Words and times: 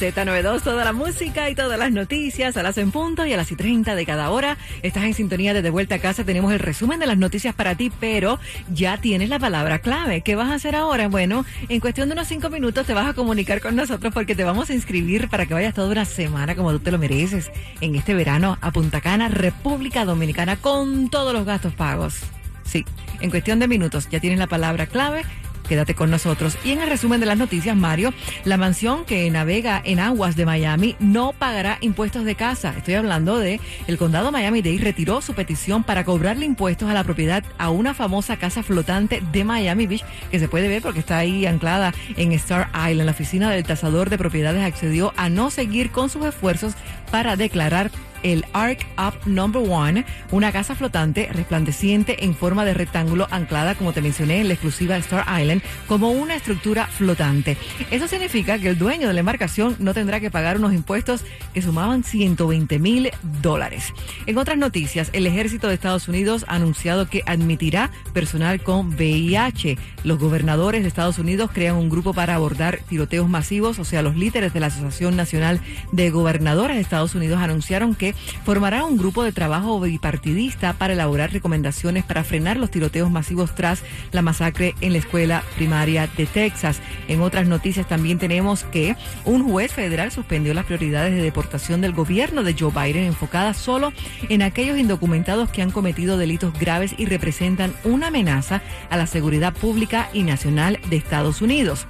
Z92, 0.00 0.62
toda 0.62 0.82
la 0.82 0.94
música 0.94 1.50
y 1.50 1.54
todas 1.54 1.78
las 1.78 1.92
noticias 1.92 2.56
a 2.56 2.62
las 2.62 2.78
en 2.78 2.90
punto 2.90 3.26
y 3.26 3.34
a 3.34 3.36
las 3.36 3.52
y 3.52 3.56
30 3.56 3.94
de 3.94 4.06
cada 4.06 4.30
hora. 4.30 4.56
Estás 4.82 5.04
en 5.04 5.12
sintonía 5.12 5.52
de 5.52 5.60
De 5.60 5.68
Vuelta 5.68 5.96
a 5.96 5.98
Casa. 5.98 6.24
Tenemos 6.24 6.54
el 6.54 6.58
resumen 6.58 6.98
de 7.00 7.06
las 7.06 7.18
noticias 7.18 7.54
para 7.54 7.74
ti, 7.74 7.92
pero 8.00 8.40
ya 8.72 8.96
tienes 8.96 9.28
la 9.28 9.38
palabra 9.38 9.80
clave. 9.80 10.22
¿Qué 10.22 10.36
vas 10.36 10.48
a 10.48 10.54
hacer 10.54 10.74
ahora? 10.74 11.08
Bueno, 11.08 11.44
en 11.68 11.80
cuestión 11.80 12.08
de 12.08 12.14
unos 12.14 12.28
cinco 12.28 12.48
minutos 12.48 12.86
te 12.86 12.94
vas 12.94 13.10
a 13.10 13.12
comunicar 13.12 13.60
con 13.60 13.76
nosotros 13.76 14.14
porque 14.14 14.34
te 14.34 14.42
vamos 14.42 14.70
a 14.70 14.72
inscribir 14.72 15.28
para 15.28 15.44
que 15.44 15.52
vayas 15.52 15.74
toda 15.74 15.92
una 15.92 16.06
semana 16.06 16.54
como 16.54 16.72
tú 16.72 16.78
te 16.78 16.92
lo 16.92 16.98
mereces 16.98 17.50
en 17.82 17.94
este 17.94 18.14
verano 18.14 18.56
a 18.62 18.70
Punta 18.70 19.02
Cana, 19.02 19.28
República 19.28 20.06
Dominicana, 20.06 20.56
con 20.56 21.10
todos 21.10 21.34
los 21.34 21.44
gastos 21.44 21.74
pagos. 21.74 22.20
Sí, 22.64 22.86
en 23.20 23.28
cuestión 23.28 23.58
de 23.58 23.68
minutos 23.68 24.08
ya 24.08 24.20
tienes 24.20 24.38
la 24.38 24.46
palabra 24.46 24.86
clave 24.86 25.24
Quédate 25.70 25.94
con 25.94 26.10
nosotros. 26.10 26.58
Y 26.64 26.72
en 26.72 26.80
el 26.80 26.88
resumen 26.88 27.20
de 27.20 27.26
las 27.26 27.38
noticias, 27.38 27.76
Mario, 27.76 28.12
la 28.44 28.56
mansión 28.56 29.04
que 29.04 29.30
navega 29.30 29.80
en 29.84 30.00
aguas 30.00 30.34
de 30.34 30.44
Miami 30.44 30.96
no 30.98 31.32
pagará 31.32 31.78
impuestos 31.80 32.24
de 32.24 32.34
casa. 32.34 32.74
Estoy 32.76 32.94
hablando 32.94 33.38
de 33.38 33.60
el 33.86 33.96
condado 33.96 34.32
Miami-Dade 34.32 34.82
retiró 34.82 35.20
su 35.20 35.32
petición 35.32 35.84
para 35.84 36.02
cobrarle 36.02 36.44
impuestos 36.44 36.90
a 36.90 36.92
la 36.92 37.04
propiedad 37.04 37.44
a 37.56 37.70
una 37.70 37.94
famosa 37.94 38.36
casa 38.36 38.64
flotante 38.64 39.22
de 39.30 39.44
Miami 39.44 39.86
Beach 39.86 40.04
que 40.32 40.40
se 40.40 40.48
puede 40.48 40.66
ver 40.66 40.82
porque 40.82 40.98
está 40.98 41.18
ahí 41.18 41.46
anclada 41.46 41.94
en 42.16 42.32
Star 42.32 42.68
Island. 42.74 43.04
La 43.04 43.12
oficina 43.12 43.48
del 43.48 43.62
tasador 43.62 44.10
de 44.10 44.18
propiedades 44.18 44.64
accedió 44.64 45.12
a 45.16 45.28
no 45.28 45.52
seguir 45.52 45.92
con 45.92 46.10
sus 46.10 46.26
esfuerzos 46.26 46.74
para 47.12 47.36
declarar 47.36 47.92
el 48.22 48.44
Ark 48.52 48.86
Up 48.98 49.14
Number 49.26 49.62
One, 49.68 50.04
una 50.30 50.52
casa 50.52 50.74
flotante 50.74 51.28
resplandeciente 51.32 52.24
en 52.24 52.34
forma 52.34 52.64
de 52.64 52.74
rectángulo 52.74 53.26
anclada, 53.30 53.74
como 53.74 53.92
te 53.92 54.02
mencioné, 54.02 54.40
en 54.40 54.48
la 54.48 54.54
exclusiva 54.54 54.96
Star 54.98 55.24
Island, 55.40 55.62
como 55.86 56.10
una 56.10 56.34
estructura 56.34 56.86
flotante. 56.86 57.56
Eso 57.90 58.08
significa 58.08 58.58
que 58.58 58.68
el 58.68 58.78
dueño 58.78 59.08
de 59.08 59.14
la 59.14 59.20
embarcación 59.20 59.76
no 59.78 59.94
tendrá 59.94 60.20
que 60.20 60.30
pagar 60.30 60.58
unos 60.58 60.72
impuestos 60.72 61.24
que 61.54 61.62
sumaban 61.62 62.04
120 62.04 62.78
mil 62.78 63.10
dólares. 63.42 63.92
En 64.26 64.38
otras 64.38 64.58
noticias, 64.58 65.10
el 65.12 65.26
ejército 65.26 65.68
de 65.68 65.74
Estados 65.74 66.08
Unidos 66.08 66.44
ha 66.48 66.56
anunciado 66.56 67.08
que 67.08 67.22
admitirá 67.26 67.90
personal 68.12 68.62
con 68.62 68.94
VIH. 68.94 69.78
Los 70.04 70.18
gobernadores 70.18 70.82
de 70.82 70.88
Estados 70.88 71.18
Unidos 71.18 71.50
crean 71.52 71.76
un 71.76 71.88
grupo 71.88 72.12
para 72.14 72.34
abordar 72.34 72.80
tiroteos 72.88 73.28
masivos, 73.28 73.78
o 73.78 73.84
sea, 73.84 74.02
los 74.02 74.16
líderes 74.16 74.52
de 74.52 74.60
la 74.60 74.66
Asociación 74.66 75.16
Nacional 75.16 75.60
de 75.92 76.10
Gobernadores 76.10 76.76
de 76.76 76.82
Estados 76.82 77.14
Unidos 77.14 77.40
anunciaron 77.40 77.94
que 77.94 78.09
formará 78.44 78.84
un 78.84 78.96
grupo 78.96 79.22
de 79.22 79.32
trabajo 79.32 79.80
bipartidista 79.80 80.72
para 80.74 80.94
elaborar 80.94 81.32
recomendaciones 81.32 82.04
para 82.04 82.24
frenar 82.24 82.56
los 82.56 82.70
tiroteos 82.70 83.10
masivos 83.10 83.54
tras 83.54 83.82
la 84.12 84.22
masacre 84.22 84.74
en 84.80 84.92
la 84.92 84.98
escuela 84.98 85.42
primaria 85.56 86.08
de 86.16 86.26
Texas. 86.26 86.80
En 87.08 87.20
otras 87.20 87.46
noticias 87.46 87.88
también 87.88 88.18
tenemos 88.18 88.64
que 88.64 88.96
un 89.24 89.44
juez 89.44 89.72
federal 89.72 90.10
suspendió 90.10 90.54
las 90.54 90.66
prioridades 90.66 91.14
de 91.14 91.22
deportación 91.22 91.80
del 91.80 91.92
gobierno 91.92 92.42
de 92.42 92.56
Joe 92.58 92.72
Biden 92.72 93.04
enfocadas 93.04 93.56
solo 93.56 93.92
en 94.28 94.42
aquellos 94.42 94.78
indocumentados 94.78 95.50
que 95.50 95.62
han 95.62 95.70
cometido 95.70 96.18
delitos 96.18 96.52
graves 96.58 96.94
y 96.96 97.06
representan 97.06 97.74
una 97.84 98.08
amenaza 98.08 98.62
a 98.90 98.96
la 98.96 99.06
seguridad 99.06 99.52
pública 99.52 100.08
y 100.12 100.22
nacional 100.22 100.78
de 100.88 100.96
Estados 100.96 101.42
Unidos 101.42 101.86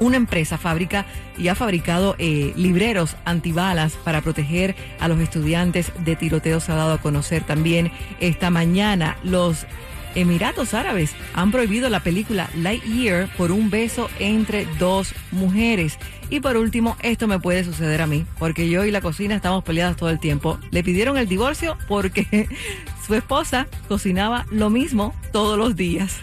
una 0.00 0.16
empresa 0.16 0.58
fabrica 0.58 1.06
y 1.38 1.48
ha 1.48 1.54
fabricado 1.54 2.16
eh, 2.18 2.52
libreros 2.56 3.16
antibalas 3.24 3.92
para 4.04 4.20
proteger 4.20 4.74
a 4.98 5.06
los 5.06 5.20
estudiantes 5.20 5.92
de 6.00 6.16
tiroteos. 6.16 6.64
Se 6.64 6.72
ha 6.72 6.76
dado 6.76 6.94
a 6.94 7.00
conocer 7.00 7.44
también 7.44 7.92
esta 8.18 8.50
mañana 8.50 9.16
los 9.22 9.66
Emiratos 10.14 10.74
Árabes 10.74 11.12
han 11.34 11.52
prohibido 11.52 11.88
la 11.88 12.00
película 12.00 12.50
Lightyear 12.56 13.28
por 13.36 13.52
un 13.52 13.70
beso 13.70 14.10
entre 14.18 14.66
dos 14.78 15.14
mujeres. 15.30 15.98
Y 16.30 16.40
por 16.40 16.56
último, 16.56 16.96
esto 17.02 17.28
me 17.28 17.38
puede 17.38 17.64
suceder 17.64 18.02
a 18.02 18.06
mí, 18.06 18.24
porque 18.38 18.68
yo 18.68 18.84
y 18.84 18.90
la 18.90 19.00
cocina 19.00 19.34
estamos 19.36 19.64
peleadas 19.64 19.96
todo 19.96 20.10
el 20.10 20.20
tiempo. 20.20 20.58
Le 20.70 20.82
pidieron 20.82 21.16
el 21.16 21.28
divorcio 21.28 21.76
porque 21.88 22.48
su 23.06 23.14
esposa 23.14 23.66
cocinaba 23.88 24.46
lo 24.50 24.70
mismo 24.70 25.14
todos 25.32 25.58
los 25.58 25.76
días. 25.76 26.20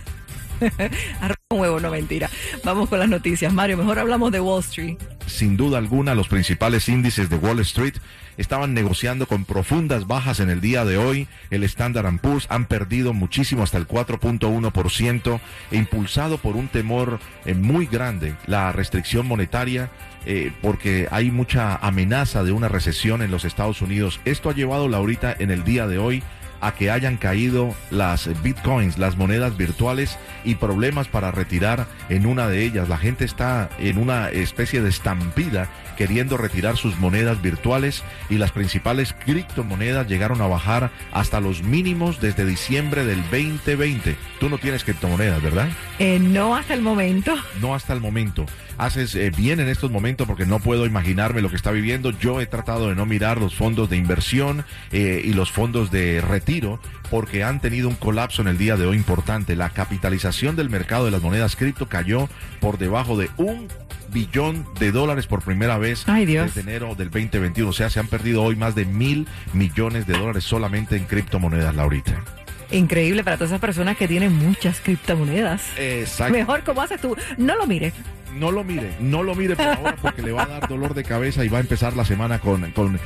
Huevo, 1.49 1.79
no 1.79 1.91
mentira. 1.91 2.29
Vamos 2.63 2.89
con 2.89 2.99
las 2.99 3.09
noticias. 3.09 3.53
Mario, 3.53 3.77
mejor 3.77 3.99
hablamos 3.99 4.31
de 4.31 4.39
Wall 4.39 4.59
Street. 4.59 4.97
Sin 5.25 5.57
duda 5.57 5.77
alguna, 5.77 6.15
los 6.15 6.27
principales 6.27 6.89
índices 6.89 7.29
de 7.29 7.37
Wall 7.37 7.59
Street 7.61 7.95
estaban 8.37 8.73
negociando 8.73 9.27
con 9.27 9.45
profundas 9.45 10.07
bajas 10.07 10.39
en 10.39 10.49
el 10.49 10.61
día 10.61 10.85
de 10.85 10.97
hoy. 10.97 11.27
El 11.49 11.63
Standard 11.63 12.19
Poor's 12.19 12.47
han 12.49 12.65
perdido 12.65 13.13
muchísimo 13.13 13.63
hasta 13.63 13.77
el 13.77 13.87
4.1%, 13.87 15.39
impulsado 15.71 16.37
por 16.37 16.55
un 16.55 16.67
temor 16.67 17.19
eh, 17.45 17.53
muy 17.53 17.87
grande, 17.87 18.35
la 18.45 18.71
restricción 18.71 19.25
monetaria 19.25 19.89
eh, 20.29 20.51
porque 20.61 21.07
hay 21.09 21.31
mucha 21.31 21.77
amenaza 21.77 22.43
de 22.43 22.51
una 22.51 22.67
recesión 22.67 23.21
en 23.21 23.31
los 23.31 23.45
Estados 23.45 23.81
Unidos. 23.81 24.19
Esto 24.25 24.49
ha 24.49 24.53
llevado, 24.53 24.89
Laurita, 24.89 25.33
en 25.39 25.51
el 25.51 25.63
día 25.63 25.87
de 25.87 25.99
hoy 25.99 26.21
a 26.61 26.73
que 26.73 26.91
hayan 26.91 27.17
caído 27.17 27.75
las 27.91 28.29
bitcoins, 28.41 28.97
las 28.97 29.17
monedas 29.17 29.57
virtuales 29.57 30.17
y 30.43 30.55
problemas 30.55 31.07
para 31.07 31.31
retirar 31.31 31.87
en 32.09 32.25
una 32.25 32.47
de 32.47 32.63
ellas. 32.63 32.89
La 32.89 32.97
gente 32.97 33.25
está 33.25 33.69
en 33.79 33.97
una 33.97 34.29
especie 34.29 34.81
de 34.81 34.89
estampida 34.89 35.69
queriendo 35.97 36.37
retirar 36.37 36.77
sus 36.77 36.97
monedas 36.99 37.41
virtuales 37.41 38.03
y 38.29 38.37
las 38.37 38.51
principales 38.51 39.13
criptomonedas 39.25 40.07
llegaron 40.07 40.41
a 40.41 40.47
bajar 40.47 40.91
hasta 41.11 41.41
los 41.41 41.63
mínimos 41.63 42.21
desde 42.21 42.45
diciembre 42.45 43.03
del 43.03 43.21
2020. 43.23 44.15
Tú 44.39 44.49
no 44.49 44.59
tienes 44.59 44.83
criptomonedas, 44.83 45.41
¿verdad? 45.41 45.67
Eh, 45.99 46.19
no 46.19 46.55
hasta 46.55 46.75
el 46.75 46.81
momento. 46.81 47.35
No 47.59 47.73
hasta 47.73 47.93
el 47.93 47.99
momento. 47.99 48.45
Haces 48.77 49.15
eh, 49.15 49.31
bien 49.35 49.59
en 49.59 49.69
estos 49.69 49.89
momentos 49.89 50.27
porque 50.27 50.45
no 50.45 50.59
puedo 50.59 50.85
imaginarme 50.85 51.41
lo 51.41 51.49
que 51.49 51.55
está 51.55 51.71
viviendo. 51.71 52.11
Yo 52.11 52.39
he 52.39 52.45
tratado 52.45 52.89
de 52.89 52.95
no 52.95 53.07
mirar 53.07 53.41
los 53.41 53.55
fondos 53.55 53.89
de 53.89 53.97
inversión 53.97 54.63
eh, 54.91 55.21
y 55.25 55.33
los 55.33 55.51
fondos 55.51 55.89
de 55.89 56.21
retiro 56.47 56.79
porque 57.09 57.43
han 57.43 57.59
tenido 57.59 57.89
un 57.89 57.95
colapso 57.95 58.41
en 58.41 58.47
el 58.47 58.57
día 58.57 58.77
de 58.77 58.85
hoy 58.85 58.95
importante. 58.95 59.55
La 59.55 59.69
capitalización 59.69 60.55
del 60.55 60.69
mercado 60.69 61.05
de 61.05 61.11
las 61.11 61.21
monedas 61.21 61.55
cripto 61.55 61.87
cayó 61.87 62.29
por 62.61 62.77
debajo 62.77 63.17
de 63.17 63.29
un 63.37 63.67
billón 64.13 64.65
de 64.79 64.93
dólares 64.93 65.27
por 65.27 65.41
primera 65.41 65.77
vez 65.77 66.05
desde 66.05 66.61
enero 66.61 66.95
del 66.95 67.09
2021. 67.09 67.69
O 67.69 67.73
sea, 67.73 67.89
se 67.89 67.99
han 67.99 68.07
perdido 68.07 68.43
hoy 68.43 68.55
más 68.55 68.75
de 68.75 68.85
mil 68.85 69.27
millones 69.53 70.07
de 70.07 70.17
dólares 70.17 70.45
solamente 70.45 70.95
en 70.95 71.03
criptomonedas, 71.03 71.75
Laurita. 71.75 72.23
Increíble 72.71 73.23
para 73.23 73.37
todas 73.37 73.51
esas 73.51 73.61
personas 73.61 73.97
que 73.97 74.07
tienen 74.07 74.33
muchas 74.33 74.79
criptomonedas. 74.79 75.61
Exacto. 75.77 76.33
Mejor 76.33 76.63
como 76.63 76.81
haces 76.81 76.99
tú. 77.01 77.15
No 77.37 77.55
lo 77.55 77.67
mires 77.67 77.93
no 78.33 78.51
lo 78.51 78.63
mire, 78.63 78.95
no 78.99 79.23
lo 79.23 79.35
mire 79.35 79.55
por 79.55 79.65
ahora 79.65 79.95
porque 80.01 80.21
le 80.21 80.31
va 80.31 80.43
a 80.43 80.47
dar 80.47 80.67
dolor 80.67 80.93
de 80.93 81.03
cabeza 81.03 81.43
y 81.43 81.49
va 81.49 81.57
a 81.57 81.61
empezar 81.61 81.95
la 81.95 82.05
semana 82.05 82.39
con, 82.39 82.71
con, 82.71 82.99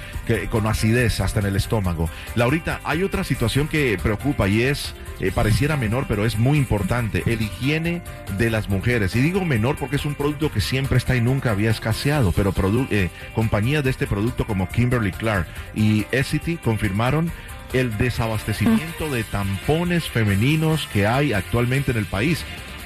con 0.50 0.68
acidez 0.68 1.20
hasta 1.20 1.40
en 1.40 1.48
el 1.48 1.56
estómago. 1.56 2.10
Laurita, 2.36 2.82
hay 2.84 3.04
otra 3.04 3.24
situación 3.24 3.68
que 3.68 3.98
preocupa 4.02 4.48
y 4.48 4.64
es, 4.64 4.94
eh, 5.20 5.32
pareciera 5.34 5.78
menor, 5.78 6.06
pero 6.08 6.26
es 6.26 6.38
muy 6.38 6.58
importante, 6.58 7.24
el 7.26 7.42
higiene 7.42 8.02
de 8.38 8.50
las 8.50 8.70
mujeres. 8.70 9.16
Y 9.16 9.22
digo 9.22 9.46
menor 9.46 9.78
porque 9.78 9.96
es 9.96 10.06
un 10.06 10.16
producto 10.16 10.52
que 10.52 10.62
siempre 10.62 10.98
está 10.98 11.16
y 11.16 11.22
nunca 11.22 11.52
había 11.52 11.72
escaseado, 11.72 12.32
pero 12.32 12.54
eh, 12.90 13.10
compañías 13.36 13.84
de 13.84 13.90
este 13.90 14.08
producto 14.08 14.46
como 14.46 14.68
Kimberly 14.70 15.12
Clark 15.12 15.48
y 15.76 16.06
Essity 16.12 16.58
confirmaron 16.58 17.32
el 17.74 17.98
desabastecimiento 17.98 19.10
de 19.10 19.24
tampones 19.24 20.10
femeninos 20.10 20.88
que 20.92 21.08
hay 21.08 21.34
actualmente 21.34 21.92
en 21.92 21.98
el 21.98 22.06
país. 22.06 22.44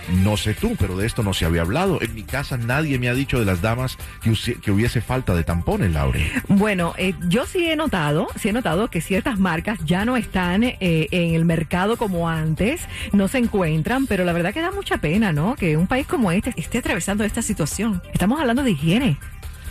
No 0.09 0.37
sé 0.37 0.53
tú, 0.53 0.75
pero 0.77 0.95
de 0.95 1.07
esto 1.07 1.23
no 1.23 1.33
se 1.33 1.45
había 1.45 1.61
hablado. 1.61 2.01
En 2.01 2.13
mi 2.13 2.23
casa 2.23 2.57
nadie 2.57 2.99
me 2.99 3.09
ha 3.09 3.13
dicho 3.13 3.39
de 3.39 3.45
las 3.45 3.61
damas 3.61 3.97
que, 4.21 4.71
hubiese 4.71 5.01
falta 5.01 5.33
de 5.33 5.43
tampones, 5.43 5.91
Laure. 5.91 6.31
Bueno, 6.47 6.93
eh, 6.97 7.15
yo 7.27 7.45
sí 7.45 7.69
he 7.69 7.75
notado, 7.75 8.27
sí 8.35 8.49
he 8.49 8.53
notado 8.53 8.89
que 8.89 9.01
ciertas 9.01 9.39
marcas 9.39 9.79
ya 9.85 10.05
no 10.05 10.15
están 10.15 10.63
eh, 10.63 10.77
en 10.79 11.33
el 11.33 11.45
mercado 11.45 11.97
como 11.97 12.29
antes, 12.29 12.81
no 13.13 13.27
se 13.27 13.39
encuentran, 13.39 14.05
pero 14.05 14.25
la 14.25 14.33
verdad 14.33 14.53
que 14.53 14.61
da 14.61 14.71
mucha 14.71 14.97
pena, 14.97 15.31
¿no? 15.31 15.55
Que 15.55 15.75
un 15.75 15.87
país 15.87 16.05
como 16.05 16.31
este 16.31 16.53
esté 16.55 16.79
atravesando 16.79 17.23
esta 17.23 17.41
situación. 17.41 18.01
Estamos 18.13 18.39
hablando 18.39 18.63
de 18.63 18.71
higiene. 18.71 19.17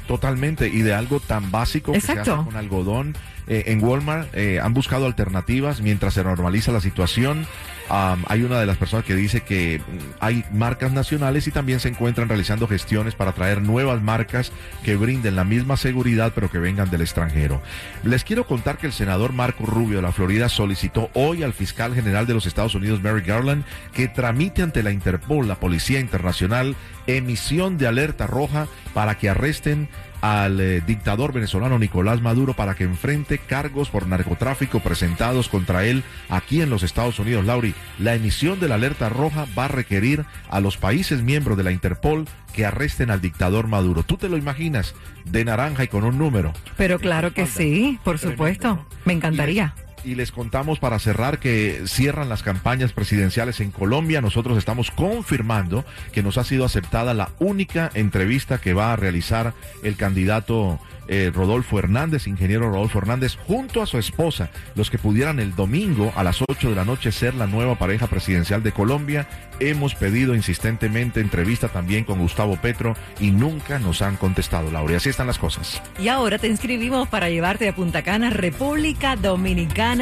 Totalmente, 0.09 0.69
y 0.69 0.83
de 0.83 0.95
algo 0.95 1.21
tan 1.21 1.51
básico 1.51 1.93
que 1.93 2.01
se 2.01 2.13
hace 2.13 2.31
con 2.31 2.57
algodón. 2.57 3.17
Eh, 3.47 3.65
en 3.67 3.83
Walmart 3.83 4.35
han 4.37 4.75
buscado 4.75 5.07
alternativas 5.07 5.81
mientras 5.81 6.15
se 6.15 6.25
normaliza 6.25 6.73
la 6.73 6.81
situación. 6.81 7.47
Hay 7.89 8.43
una 8.43 8.59
de 8.59 8.67
las 8.67 8.77
personas 8.77 9.05
que 9.05 9.15
dice 9.15 9.43
que 9.43 9.79
mm, 9.79 9.99
hay 10.21 10.45
marcas 10.53 10.93
nacionales 10.93 11.47
y 11.47 11.51
también 11.51 11.81
se 11.81 11.89
encuentran 11.89 12.29
realizando 12.29 12.67
gestiones 12.67 13.15
para 13.15 13.33
traer 13.33 13.63
nuevas 13.63 14.03
marcas 14.03 14.53
que 14.85 14.97
brinden 14.97 15.37
la 15.37 15.45
misma 15.45 15.77
seguridad 15.77 16.33
pero 16.35 16.51
que 16.51 16.59
vengan 16.59 16.91
del 16.91 17.03
extranjero. 17.03 17.63
Les 18.03 18.25
quiero 18.25 18.47
contar 18.47 18.79
que 18.79 18.87
el 18.87 18.93
senador 18.93 19.33
Marco 19.33 19.67
Rubio 19.67 19.97
de 19.97 20.03
la 20.03 20.13
Florida 20.13 20.49
solicitó 20.49 21.11
hoy 21.15 21.43
al 21.43 21.53
fiscal 21.53 21.95
general 21.95 22.27
de 22.27 22.35
los 22.35 22.47
Estados 22.47 22.75
Unidos, 22.75 23.03
Mary 23.03 23.23
Garland, 23.23 23.65
que 23.93 24.09
tramite 24.09 24.63
ante 24.63 24.83
la 24.83 24.91
Interpol, 24.91 25.49
la 25.49 25.57
Policía 25.57 26.01
Internacional, 26.01 26.77
emisión 27.07 27.77
de 27.79 27.87
alerta 27.87 28.27
roja 28.27 28.67
para 28.95 29.19
que 29.19 29.29
arresten 29.29 29.89
al 30.25 30.59
eh, 30.59 30.81
dictador 30.87 31.35
venezolano 31.35 31.79
Nicolás 31.79 32.23
Maduro 32.23 32.55
para 32.55 32.75
que 32.75 32.85
enfrente 32.85 33.37
cargos 33.37 33.91
por 33.91 34.07
narcotráfico 34.07 34.81
presentados 34.81 35.51
contra 35.51 35.85
él 35.85 36.03
aquí 36.31 36.63
en 36.63 36.71
los 36.71 36.83
Estados 36.83 37.19
Unidos. 37.19 37.45
Lauri, 37.45 37.75
la 37.99 38.15
emisión 38.15 38.59
de 38.59 38.69
la 38.69 38.77
alerta 38.77 39.11
roja 39.11 39.45
va 39.57 39.67
a 39.67 39.69
requerir 39.69 40.25
a 40.49 40.61
los 40.61 40.79
países 40.79 41.21
miembros 41.21 41.59
de 41.59 41.65
la 41.65 41.73
Interpol 41.73 42.25
que 42.55 42.65
arresten 42.65 43.11
al 43.11 43.21
dictador 43.21 43.67
Maduro. 43.67 44.03
¿Tú 44.03 44.17
te 44.17 44.31
lo 44.31 44.39
imaginas 44.39 44.95
de 45.27 45.45
naranja 45.45 45.85
y 45.85 45.89
con 45.89 46.05
un 46.05 46.17
número? 46.17 46.55
Pero 46.79 46.99
claro 46.99 47.35
que 47.35 47.47
sí, 47.47 47.99
por 48.03 48.19
supuesto. 48.19 48.87
Me 49.05 49.13
encantaría. 49.13 49.75
Y 50.05 50.17
les 50.17 50.33
contamos 50.33 50.79
para 50.79 50.99
cerrar 50.99 51.39
que 51.39 51.83
cierran 51.87 52.29
las 52.29 52.43
campañas 52.43 52.93
presidenciales 52.93 53.61
en 53.61 53.71
Colombia. 53.71 54.21
Nosotros 54.21 54.59
estamos 54.59 54.91
confirmando 54.91 55.85
que 56.13 56.23
nos 56.23 56.37
ha 56.37 56.45
sido 56.45 56.65
aceptada 56.65 57.15
la 57.15 57.31
única 57.39 57.91
entrevista 57.95 58.59
que 58.59 58.75
va 58.75 58.93
a 58.93 58.97
realizar 58.97 59.55
el 59.83 59.97
candidato 59.97 60.79
eh, 61.09 61.31
Rodolfo 61.35 61.79
Hernández, 61.79 62.27
ingeniero 62.27 62.71
Rodolfo 62.71 62.99
Hernández, 62.99 63.37
junto 63.47 63.83
a 63.83 63.87
su 63.87 63.99
esposa, 63.99 64.51
los 64.75 64.91
que 64.91 64.99
pudieran 64.99 65.39
el 65.39 65.55
domingo 65.55 66.13
a 66.17 66.25
las 66.25 66.43
8 66.49 66.71
de 66.71 66.77
la 66.77 66.85
noche 66.85 67.13
ser 67.13 67.35
la 67.35 67.47
nueva 67.47 67.77
pareja 67.79 68.07
presidencial 68.07 68.63
de 68.63 68.73
Colombia. 68.73 69.29
Hemos 69.61 69.95
pedido 69.95 70.35
insistentemente 70.35 71.21
entrevista 71.21 71.69
también 71.69 72.05
con 72.05 72.19
Gustavo 72.19 72.57
Petro 72.57 72.97
y 73.21 73.31
nunca 73.31 73.79
nos 73.79 74.03
han 74.03 74.17
contestado, 74.17 74.71
Laura. 74.71 74.97
Así 74.97 75.11
están 75.11 75.27
las 75.27 75.39
cosas. 75.39 75.83
Y 75.99 76.09
ahora 76.09 76.39
te 76.39 76.49
inscribimos 76.49 77.09
para 77.09 77.29
llevarte 77.29 77.69
a 77.69 77.75
Punta 77.75 78.03
Cana, 78.03 78.31
República 78.31 79.17
Dominicana, 79.17 79.94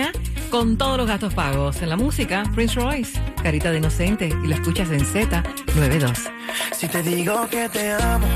con 0.51 0.79
todos 0.79 0.97
los 0.97 1.07
gastos 1.07 1.35
pagos. 1.35 1.83
En 1.83 1.91
la 1.91 1.97
música, 1.97 2.45
Prince 2.55 2.81
Royce, 2.81 3.21
Carita 3.43 3.71
de 3.71 3.79
Inocente, 3.79 4.31
y 4.43 4.47
la 4.47 4.55
escuchas 4.57 4.91
en 4.91 5.01
Z92. 5.01 6.31
Si 6.75 6.89
te 6.89 7.03
digo 7.03 7.47
que 7.49 7.69
te 7.69 7.93
amo, 7.93 8.27